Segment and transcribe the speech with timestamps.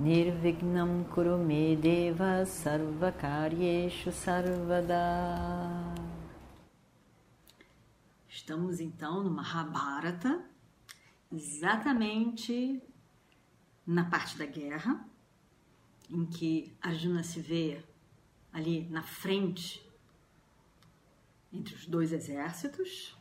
[0.00, 4.96] Nirvignam Kurume Deva Sarvakaryeshu Sarvada
[8.26, 10.42] Estamos então no Mahabharata,
[11.30, 12.82] exatamente
[13.86, 15.06] na parte da guerra,
[16.08, 17.84] em que Arjuna se vê
[18.54, 19.86] ali na frente
[21.52, 23.14] entre os dois exércitos.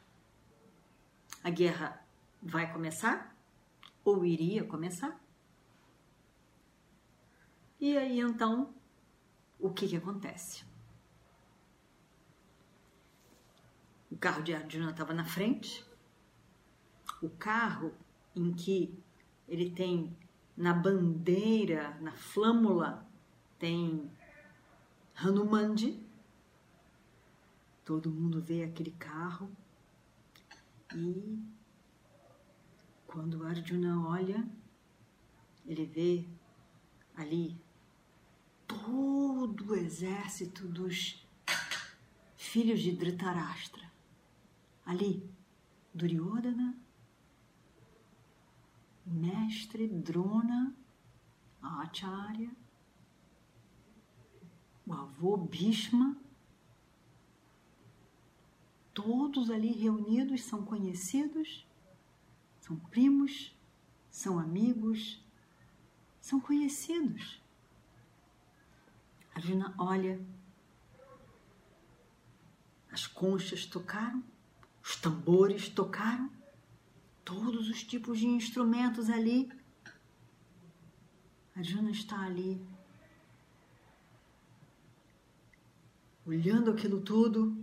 [1.43, 2.01] A guerra
[2.41, 3.35] vai começar,
[4.01, 5.19] ou iria começar.
[7.79, 8.73] E aí então,
[9.57, 10.65] o que, que acontece?
[14.11, 15.85] O carro de Arjuna estava na frente.
[17.21, 17.93] O carro
[18.35, 18.93] em que
[19.47, 20.15] ele tem
[20.57, 23.07] na bandeira, na flâmula,
[23.57, 24.11] tem
[25.15, 26.05] Hanumandi.
[27.85, 29.49] Todo mundo vê aquele carro
[30.93, 31.39] e
[33.07, 34.47] quando Arjuna olha,
[35.65, 36.25] ele vê
[37.15, 37.59] ali
[38.85, 41.25] todo o exército dos
[42.35, 43.89] filhos de Dhritarashtra
[44.85, 45.23] ali,
[45.93, 46.75] Duryodhana,
[49.05, 50.75] mestre Drona,
[51.61, 52.51] Acharya,
[54.85, 56.17] o avô Bhishma,
[58.93, 61.67] todos ali reunidos são conhecidos,
[62.59, 63.55] são primos,
[64.09, 65.23] são amigos,
[66.19, 67.41] são conhecidos.
[69.35, 70.19] Arjuna olha,
[72.91, 74.23] as conchas tocaram,
[74.83, 76.29] os tambores tocaram,
[77.23, 79.51] todos os tipos de instrumentos ali.
[81.55, 82.65] A Jana está ali,
[86.25, 87.55] olhando aquilo tudo,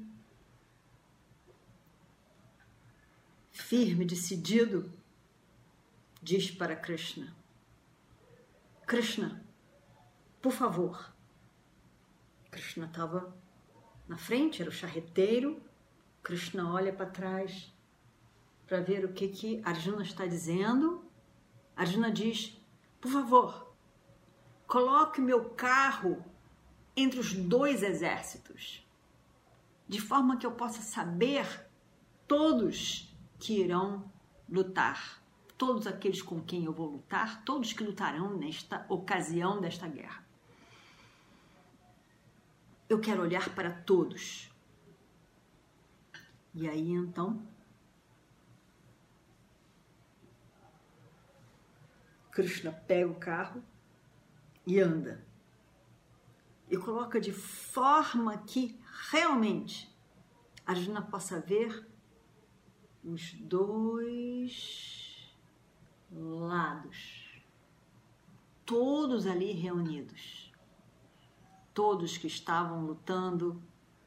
[3.50, 4.92] firme, decidido,
[6.22, 7.34] diz para Krishna:
[8.86, 9.44] Krishna,
[10.40, 11.15] por favor.
[12.56, 13.36] Krishna estava
[14.08, 15.62] na frente, era o charreteiro,
[16.22, 17.70] Krishna olha para trás
[18.66, 21.04] para ver o que, que Arjuna está dizendo.
[21.76, 22.58] Arjuna diz:
[22.98, 23.74] Por favor,
[24.66, 26.24] coloque meu carro
[26.96, 28.84] entre os dois exércitos,
[29.86, 31.46] de forma que eu possa saber
[32.26, 34.10] todos que irão
[34.48, 35.22] lutar,
[35.58, 40.25] todos aqueles com quem eu vou lutar, todos que lutarão nesta ocasião desta guerra.
[42.88, 44.50] Eu quero olhar para todos.
[46.54, 47.46] E aí então
[52.36, 53.62] Krishna pega o carro
[54.66, 55.24] e anda.
[56.68, 58.78] E coloca de forma que
[59.10, 59.90] realmente
[60.66, 61.88] Arjuna possa ver
[63.02, 65.34] os dois
[66.10, 67.40] lados,
[68.66, 70.45] todos ali reunidos,
[71.76, 73.62] todos que estavam lutando,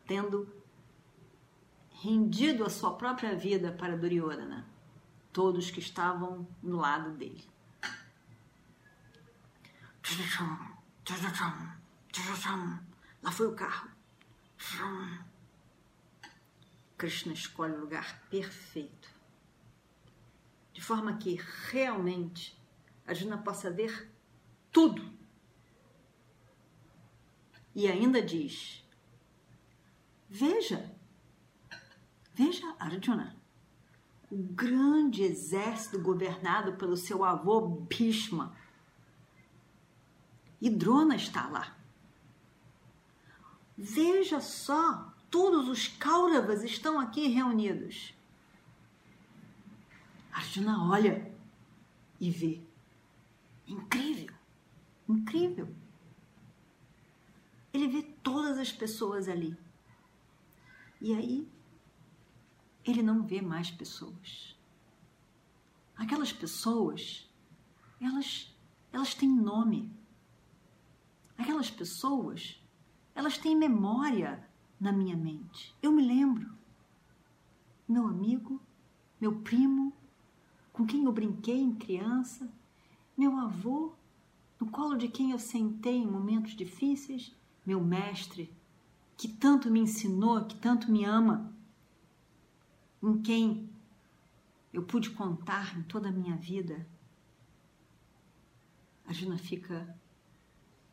[0.07, 0.51] tendo
[2.01, 4.67] rendido a sua própria vida para Duryodhana,
[5.31, 7.47] todos que estavam no lado dele.
[13.21, 13.91] Lá foi o carro.
[16.97, 19.09] Krishna escolhe o lugar perfeito,
[20.73, 22.59] de forma que realmente
[23.05, 24.11] Arjuna possa ver
[24.71, 25.18] tudo.
[27.75, 28.83] E ainda diz:
[30.29, 30.89] Veja,
[32.39, 33.35] Veja Arjuna,
[34.31, 38.55] o grande exército governado pelo seu avô Bhishma.
[40.61, 41.75] E Drona está lá.
[43.77, 48.13] Veja só, todos os Kauravas estão aqui reunidos.
[50.31, 51.29] Arjuna olha
[52.21, 52.61] e vê.
[53.67, 54.33] Incrível,
[55.09, 55.67] incrível.
[57.89, 59.57] Vê todas as pessoas ali.
[61.01, 61.49] E aí
[62.85, 64.55] ele não vê mais pessoas.
[65.95, 67.27] Aquelas pessoas,
[67.99, 68.55] elas,
[68.93, 69.91] elas têm nome.
[71.35, 72.61] Aquelas pessoas,
[73.15, 74.47] elas têm memória
[74.79, 75.75] na minha mente.
[75.81, 76.53] Eu me lembro.
[77.87, 78.61] Meu amigo,
[79.19, 79.91] meu primo,
[80.71, 82.53] com quem eu brinquei em criança,
[83.17, 83.93] meu avô,
[84.59, 88.53] no colo de quem eu sentei em momentos difíceis, meu mestre,
[89.17, 91.53] que tanto me ensinou, que tanto me ama,
[93.01, 93.69] em quem
[94.71, 96.87] eu pude contar em toda a minha vida.
[99.05, 99.97] A Juna fica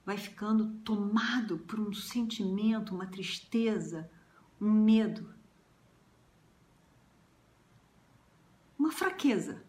[0.06, 4.08] vai ficando tomado por um sentimento, uma tristeza,
[4.60, 5.34] um medo,
[8.78, 9.64] uma fraqueza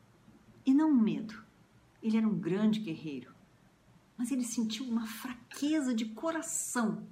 [0.64, 1.44] e não um medo.
[2.04, 3.34] Ele era um grande guerreiro,
[4.18, 7.08] mas ele sentiu uma fraqueza de coração,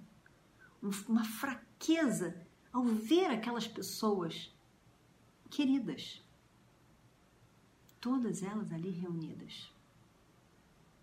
[1.08, 2.36] uma fraqueza
[2.74, 4.52] ao ver aquelas pessoas
[5.50, 6.22] queridas,
[8.02, 9.72] todas elas ali reunidas.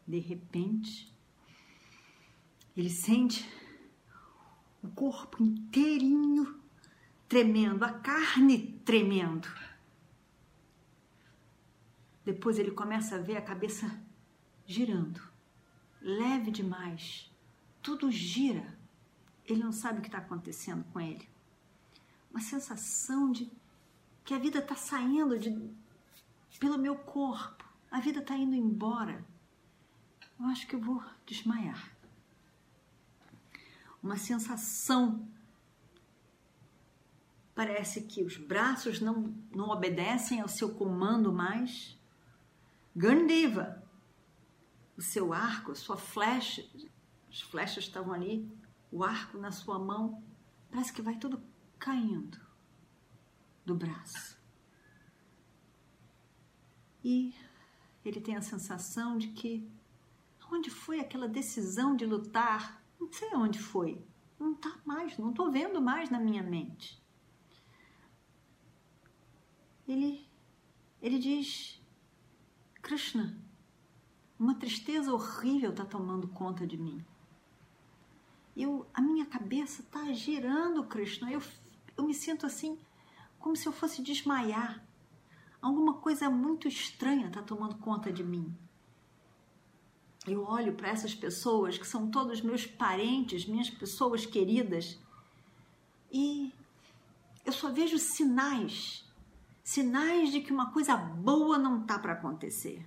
[0.07, 1.13] De repente,
[2.77, 3.49] ele sente
[4.83, 6.61] o corpo inteirinho
[7.29, 9.49] tremendo, a carne tremendo.
[12.25, 13.99] Depois ele começa a ver a cabeça
[14.67, 15.32] girando,
[16.03, 17.31] leve demais.
[17.81, 18.77] Tudo gira.
[19.47, 21.29] Ele não sabe o que está acontecendo com ele.
[22.31, 23.51] Uma sensação de
[24.25, 25.51] que a vida está saindo de,
[26.59, 27.65] pelo meu corpo.
[27.91, 29.25] A vida está indo embora.
[30.39, 31.93] Eu acho que eu vou desmaiar.
[34.03, 35.27] Uma sensação.
[37.55, 41.99] Parece que os braços não, não obedecem ao seu comando mais.
[42.95, 43.82] Gandiva,
[45.03, 46.65] o seu arco, a sua flecha,
[47.29, 48.49] as flechas estavam ali,
[48.91, 50.23] o arco na sua mão,
[50.71, 51.43] parece que vai tudo
[51.77, 52.41] caindo
[53.67, 54.41] do braço.
[57.03, 57.35] E
[58.05, 59.69] ele tem a sensação de que
[60.53, 62.81] onde foi aquela decisão de lutar?
[63.01, 64.07] Não sei onde foi.
[64.39, 67.03] Não está mais, não estou vendo mais na minha mente.
[69.89, 70.29] Ele,
[71.01, 71.83] ele diz
[72.81, 73.37] Krishna,
[74.43, 77.05] uma tristeza horrível está tomando conta de mim.
[78.57, 81.31] Eu, a minha cabeça está girando, Krishna.
[81.31, 81.41] Eu,
[81.97, 82.77] eu me sinto assim,
[83.39, 84.85] como se eu fosse desmaiar.
[85.61, 88.53] Alguma coisa muito estranha está tomando conta de mim.
[90.27, 94.99] Eu olho para essas pessoas que são todos meus parentes, minhas pessoas queridas,
[96.11, 96.53] e
[97.45, 99.05] eu só vejo sinais
[99.63, 102.85] sinais de que uma coisa boa não está para acontecer.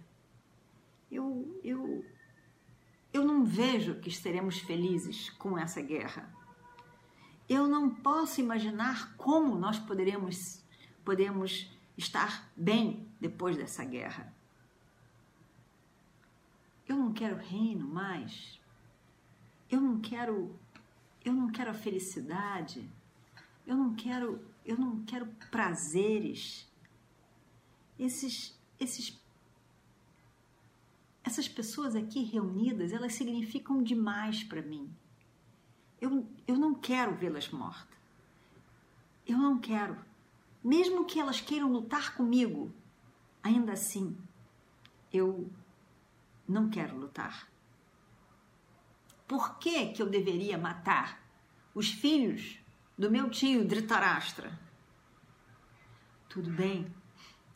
[1.12, 2.06] Eu, eu,
[3.14, 6.34] eu não vejo que estaremos felizes com essa guerra.
[7.48, 10.64] Eu não posso imaginar como nós poderemos,
[11.04, 14.34] podemos estar bem depois dessa guerra.
[16.88, 18.60] Eu não quero reino mais.
[19.70, 20.54] Eu não quero
[21.24, 22.88] eu não quero a felicidade.
[23.66, 26.68] Eu não quero eu não quero prazeres.
[27.98, 29.18] Esses, esses,
[31.26, 34.94] essas pessoas aqui reunidas, elas significam demais para mim.
[36.00, 37.98] Eu, eu não quero vê-las mortas.
[39.26, 39.98] Eu não quero.
[40.64, 42.72] Mesmo que elas queiram lutar comigo,
[43.42, 44.16] ainda assim,
[45.12, 45.50] eu
[46.48, 47.50] não quero lutar.
[49.28, 51.26] Por que, que eu deveria matar
[51.76, 52.60] os filhos
[52.98, 54.58] do meu tio Dhritarashtra.
[56.30, 56.88] Tudo bem,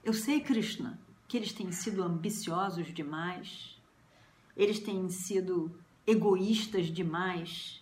[0.03, 0.99] eu sei, Krishna,
[1.29, 3.79] que eles têm sido ambiciosos demais,
[4.57, 5.73] eles têm sido
[6.05, 7.81] egoístas demais,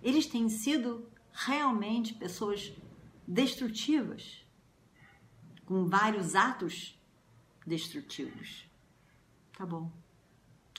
[0.00, 2.72] eles têm sido realmente pessoas
[3.26, 4.46] destrutivas,
[5.66, 6.96] com vários atos
[7.66, 8.64] destrutivos.
[9.56, 9.90] Tá bom,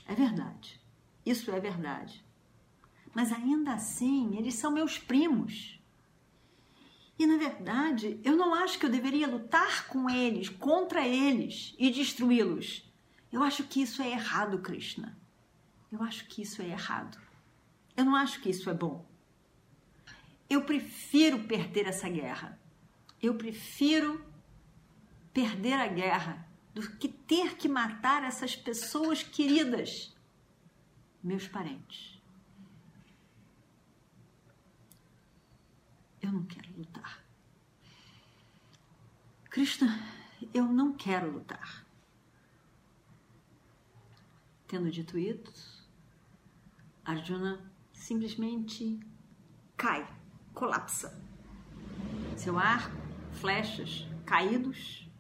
[0.06, 0.80] é verdade,
[1.26, 2.24] isso é verdade
[3.14, 5.80] mas ainda assim eles são meus primos.
[7.22, 11.92] E na verdade, eu não acho que eu deveria lutar com eles, contra eles e
[11.92, 12.92] destruí-los.
[13.32, 15.16] Eu acho que isso é errado, Krishna.
[15.92, 17.22] Eu acho que isso é errado.
[17.96, 19.06] Eu não acho que isso é bom.
[20.50, 22.60] Eu prefiro perder essa guerra.
[23.22, 24.26] Eu prefiro
[25.32, 30.12] perder a guerra do que ter que matar essas pessoas queridas,
[31.24, 32.20] meus parentes.
[36.22, 36.91] Eu não quero lutar.
[39.52, 40.02] Krishna,
[40.54, 41.86] eu não quero lutar.
[44.66, 45.86] Tendo dito isso,
[47.04, 48.98] Arjuna simplesmente
[49.76, 50.10] cai,
[50.54, 51.22] colapsa.
[52.38, 52.96] Seu arco,
[53.34, 55.12] flechas caídos,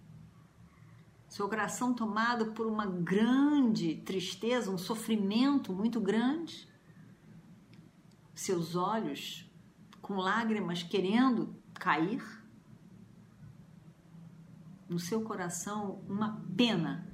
[1.27, 6.69] seu coração tomado por uma grande tristeza, um sofrimento muito grande,
[8.33, 9.45] seus olhos
[10.01, 12.40] com lágrimas querendo cair,
[14.91, 17.09] no seu coração uma pena,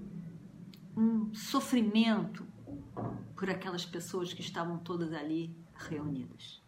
[0.95, 2.43] um sofrimento
[3.35, 6.59] por aquelas pessoas que estavam todas ali reunidas.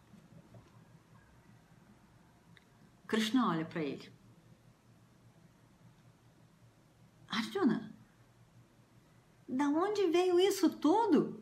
[3.08, 4.14] Krishna olha para ele.
[7.28, 7.92] Arjuna,
[9.48, 11.42] da onde veio isso tudo?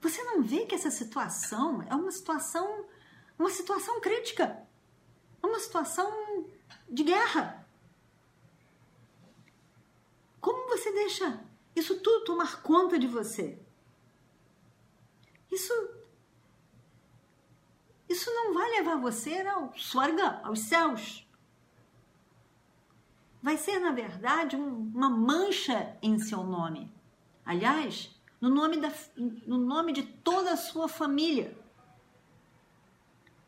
[0.00, 2.84] Você não vê que essa situação é uma situação,
[3.38, 4.60] uma situação crítica,
[5.40, 6.10] uma situação
[6.88, 7.59] de guerra.
[10.40, 11.44] Como você deixa
[11.74, 13.58] isso tudo tomar conta de você?
[15.50, 15.72] Isso
[18.10, 21.24] isso não vai levar você ao swarga, aos céus.
[23.40, 26.92] Vai ser, na verdade, um, uma mancha em seu nome.
[27.46, 31.56] Aliás, no nome, da, no nome de toda a sua família.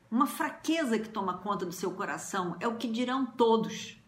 [0.08, 3.98] Uma fraqueza que toma conta do seu coração é o que dirão todos.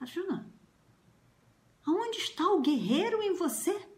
[0.00, 0.50] Arjuna,
[1.90, 3.88] aonde está o guerreiro em você?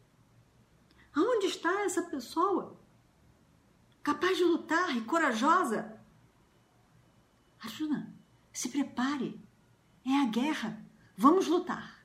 [1.14, 2.80] Aonde está essa pessoa
[4.02, 6.00] capaz de lutar e corajosa?
[7.60, 8.12] Arjuna,
[8.52, 9.40] se prepare.
[10.04, 10.84] É a guerra.
[11.16, 12.04] Vamos lutar.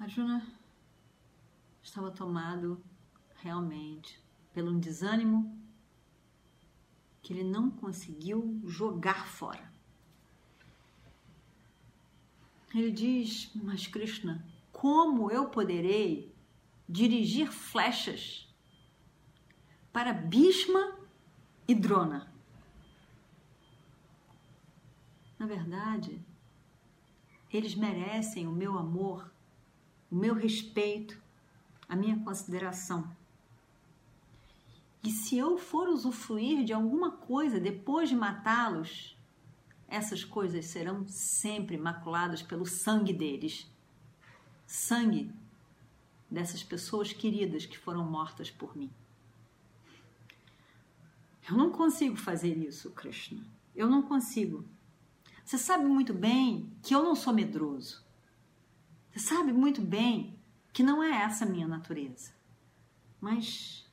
[0.00, 0.44] Arjuna
[1.82, 2.82] estava tomado
[3.36, 4.20] realmente
[4.52, 5.56] pelo um desânimo
[7.20, 9.71] que ele não conseguiu jogar fora.
[12.74, 16.34] Ele diz: Mas Krishna, como eu poderei
[16.88, 18.48] dirigir flechas
[19.92, 20.98] para Bhishma
[21.68, 22.32] e Drona?
[25.38, 26.20] Na verdade,
[27.52, 29.32] eles merecem o meu amor
[30.12, 31.18] o meu respeito,
[31.88, 33.10] a minha consideração.
[35.02, 39.16] E se eu for usufruir de alguma coisa depois de matá-los,
[39.92, 43.70] essas coisas serão sempre maculadas pelo sangue deles
[44.66, 45.30] sangue
[46.30, 48.90] dessas pessoas queridas que foram mortas por mim.
[51.46, 53.44] Eu não consigo fazer isso, Krishna.
[53.76, 54.64] Eu não consigo.
[55.44, 58.02] Você sabe muito bem que eu não sou medroso.
[59.10, 60.38] Você sabe muito bem
[60.72, 62.32] que não é essa a minha natureza.
[63.20, 63.86] Mas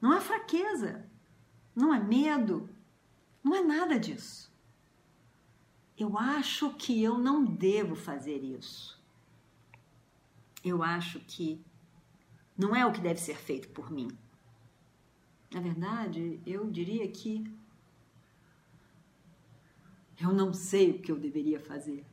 [0.00, 1.04] não é fraqueza,
[1.74, 2.70] não é medo,
[3.42, 4.54] não é nada disso.
[5.98, 9.00] Eu acho que eu não devo fazer isso.
[10.62, 11.64] Eu acho que
[12.56, 14.08] não é o que deve ser feito por mim.
[15.50, 17.44] Na verdade, eu diria que
[20.20, 22.04] eu não sei o que eu deveria fazer.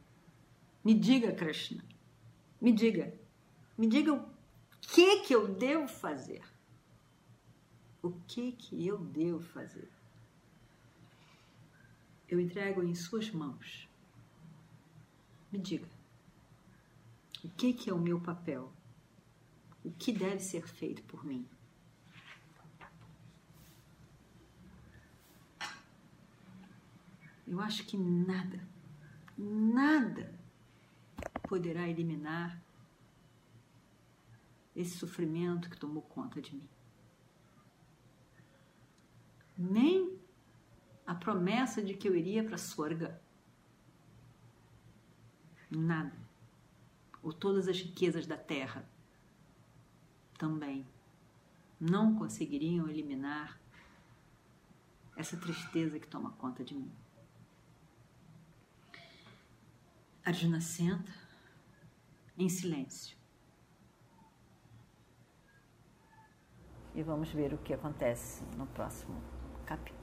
[0.84, 1.84] Me diga, Krishna,
[2.62, 3.14] me diga,
[3.78, 4.26] me diga o
[4.82, 6.42] que que eu devo fazer.
[8.02, 9.90] O que que eu devo fazer?
[12.34, 13.88] Eu entrego em suas mãos.
[15.52, 15.88] Me diga,
[17.44, 18.74] o que que é o meu papel?
[19.86, 21.48] O que deve ser feito por mim?
[27.46, 28.68] Eu acho que nada,
[29.38, 30.34] nada
[31.48, 32.60] poderá eliminar
[34.76, 36.68] esse sofrimento que tomou conta de mim.
[39.56, 40.23] Nem
[41.06, 43.22] a promessa de que eu iria para Sorga.
[45.70, 46.16] Nada.
[47.22, 48.88] Ou todas as riquezas da terra
[50.38, 50.86] também
[51.80, 53.60] não conseguiriam eliminar
[55.16, 56.92] essa tristeza que toma conta de mim.
[60.26, 61.12] Arjuna senta
[62.38, 63.18] em silêncio.
[66.96, 69.22] E vamos ver o que acontece no próximo
[69.66, 70.03] capítulo.